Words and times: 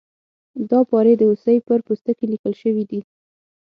دا 0.71 0.79
پارې 0.91 1.13
د 1.17 1.21
هوسۍ 1.29 1.57
پر 1.67 1.79
پوستکي 1.85 2.25
لیکل 2.33 2.53
شوي 2.61 2.83
دي. 2.89 2.99